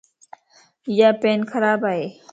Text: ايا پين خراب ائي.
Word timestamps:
ايا 0.89 1.09
پين 1.21 1.39
خراب 1.51 1.81
ائي. 1.91 2.05